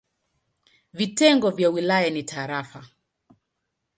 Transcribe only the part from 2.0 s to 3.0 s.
ni tarafa.